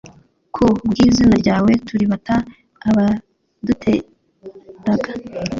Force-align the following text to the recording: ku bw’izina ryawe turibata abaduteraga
ku 0.53 0.65
bw’izina 0.87 1.35
ryawe 1.41 1.71
turibata 1.87 2.35
abaduteraga 2.89 5.11